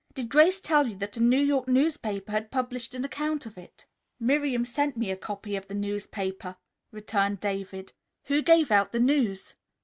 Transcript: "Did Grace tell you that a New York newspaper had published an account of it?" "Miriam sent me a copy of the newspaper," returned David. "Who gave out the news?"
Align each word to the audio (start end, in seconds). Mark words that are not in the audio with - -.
"Did 0.15 0.29
Grace 0.29 0.59
tell 0.59 0.87
you 0.87 0.95
that 0.95 1.15
a 1.17 1.19
New 1.19 1.39
York 1.39 1.67
newspaper 1.67 2.31
had 2.31 2.49
published 2.49 2.95
an 2.95 3.05
account 3.05 3.45
of 3.45 3.55
it?" 3.55 3.85
"Miriam 4.19 4.65
sent 4.65 4.97
me 4.97 5.11
a 5.11 5.15
copy 5.15 5.55
of 5.55 5.67
the 5.67 5.75
newspaper," 5.75 6.55
returned 6.91 7.39
David. 7.39 7.93
"Who 8.23 8.41
gave 8.41 8.71
out 8.71 8.93
the 8.93 8.99
news?" 8.99 9.53